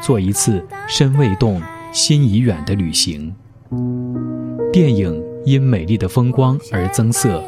[0.00, 1.60] 做一次身未动，
[1.92, 3.34] 心已远的旅行。
[4.72, 7.42] 电影因美丽的风光而增色，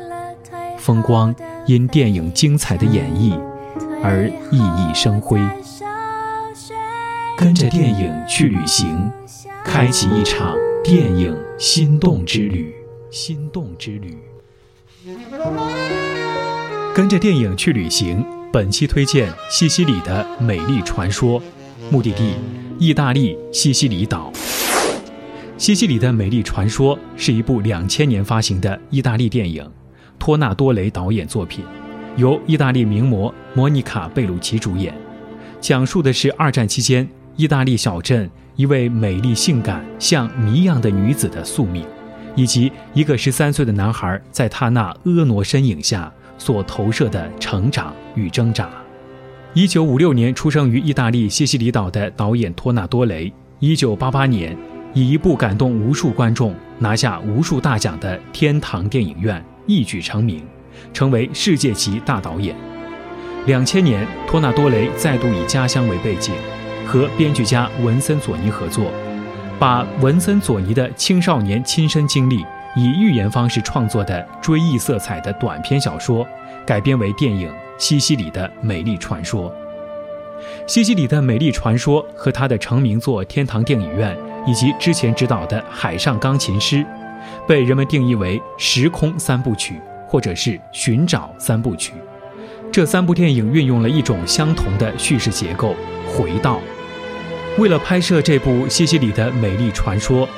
[0.79, 1.35] 风光
[1.67, 3.39] 因电影精彩的演绎
[4.03, 5.41] 而熠熠生辉。
[7.37, 9.11] 跟着电影去旅行，
[9.65, 10.55] 开启一场
[10.85, 12.75] 电影心动之旅。
[13.11, 14.19] 心动之旅。
[16.95, 21.43] 跟着电影去旅行，本期推荐西西里的美丽传说。
[21.91, 22.37] 目的地：
[22.79, 24.33] 意大利西西里岛。
[25.59, 29.69] 西西里的美丽传说是一部两千年发行的意大利电影，
[30.17, 31.65] 托纳多雷导演作品，
[32.17, 34.95] 由意大利名模莫妮卡·贝鲁奇主演，
[35.61, 41.85] 讲述的是二战期间意大利小镇一位美丽性感像谜一样的女子的宿命，
[42.37, 48.71] 以及一个十三岁的男孩在她那婀娜身影下所投射的成长与挣扎。
[49.53, 54.57] 一九五六年出生于意大利西西里岛的导演托纳多雷，一九八八年
[54.95, 60.41] 以一部感动无数观众、拿下无数大奖的《天堂电影院》一举成名，
[60.93, 62.55] 成为世界级大导演。
[63.47, 66.33] 两千年，托纳多雷再度以家乡为背景，
[66.87, 68.93] 和编剧家文森佐尼合作，
[69.59, 72.37] 把文森佐尼的青少年亲身经历
[72.77, 76.25] 以寓言方式创作的追忆色彩的短篇小说
[76.65, 77.53] 改编为电影。
[77.81, 79.51] 西西里的美丽传说，
[80.67, 84.15] 西西里的美丽传说和他的成名作《天堂电影院》
[84.47, 86.77] 以及之前执导的《海上钢琴师》，
[87.49, 91.95] 被人们定义为时空三部曲，或者是寻找三部曲。
[92.71, 95.75] 这三部电影运用了一种相同的叙事结构——
[96.07, 96.61] 回到。
[97.57, 100.29] 为了拍摄这部西西里的美丽传说，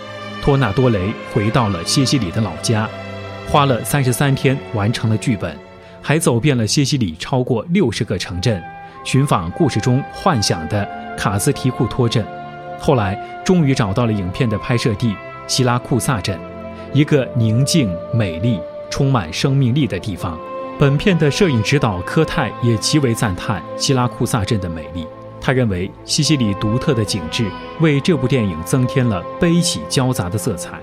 [0.41, 2.89] 托纳多雷回到了西西里的老家，
[3.49, 5.59] 花了三十三天完成了剧本。
[6.03, 8.63] 还走遍了西西里超过六十个城镇，
[9.05, 10.87] 寻访故事中幻想的
[11.17, 12.25] 卡斯提库托镇。
[12.79, 15.15] 后来终于找到了影片的拍摄地
[15.47, 16.39] 希拉库萨镇，
[16.93, 18.59] 一个宁静、美丽、
[18.91, 20.37] 充满生命力的地方。
[20.79, 25.07] 本片的摄影指导科泰也极为赞叹希拉库萨镇的美丽。
[25.41, 27.49] 他认为西西里独特的景致
[27.81, 30.81] 为这部电影增添了悲喜交杂的色彩。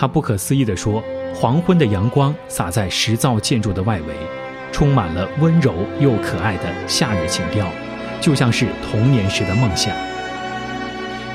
[0.00, 1.04] 他不可思议地说。
[1.32, 4.14] 黄昏的阳光洒在石造建筑的外围，
[4.72, 7.70] 充满了温柔又可爱的夏日情调，
[8.20, 9.94] 就像是童年时的梦想。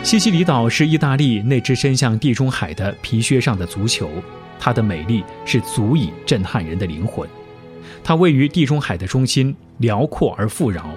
[0.03, 4.09] 西西里岛是意大利那只伸向地中海的皮靴上的足球，
[4.59, 7.28] 它的美丽是足以震撼人的灵魂。
[8.03, 10.90] 它位于地中海的中心，辽阔而富饶，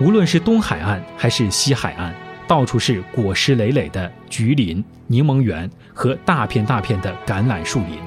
[0.00, 2.14] 无论是东海岸还是西海岸，
[2.46, 7.98] 到处是果实累累的橘林、柠檬园和大片大片的橄榄树林。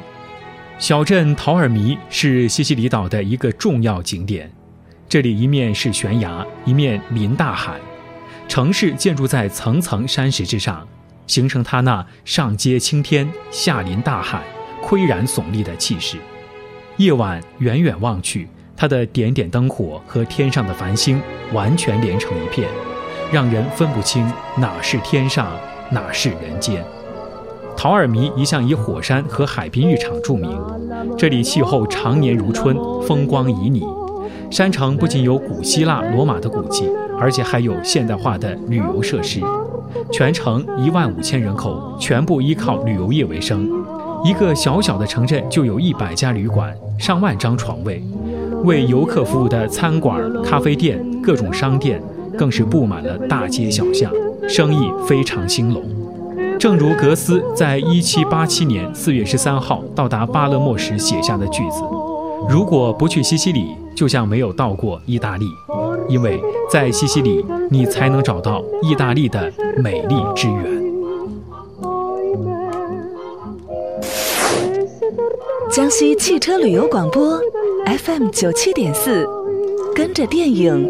[0.78, 4.52] 小镇陶尔弥是西西里岛的一个重要景点，
[5.10, 7.80] 这里一面是悬崖，一面临大海，
[8.48, 10.88] 城市建筑在层层山石之上，
[11.26, 14.44] 形成它那上接青天、下临大海、
[14.84, 16.18] 岿然耸立的气势。
[16.98, 21.20] 夜晚远远望去，它的点点灯火和天上的繁星
[21.54, 22.70] 完全连成一片，
[23.32, 24.26] 让人分不清
[24.58, 25.48] 哪是天上，
[25.92, 26.84] 哪是人间。
[27.76, 30.50] 陶尔弥一向以火山和海滨浴场著名，
[31.18, 33.86] 这里气候常年如春，风光旖旎。
[34.50, 36.90] 山城不仅有古希腊、罗马的古迹，
[37.20, 39.42] 而且还有现代化的旅游设施。
[40.12, 43.70] 全城一万五千人口，全部依靠旅游业为生。
[44.24, 48.02] 一个小小的城镇就有一百家旅馆，上万张床位，
[48.64, 52.02] 为游客服务的餐馆、咖啡店、各种商店
[52.38, 54.12] 更是布满了大街小巷，
[54.48, 55.84] 生意非常兴隆。
[56.60, 61.84] 正如格斯在1787年4月13号到达巴勒莫时写下的句子
[62.50, 65.46] ：“如果不去西西里，就像没有到过意大利，
[66.10, 66.42] 因为
[66.72, 70.78] 在西西里，你才能找到意大利的美丽之源。”
[75.70, 77.40] 江西汽车旅游广播
[77.86, 79.28] FM 九七点四，
[79.94, 80.90] 跟着电影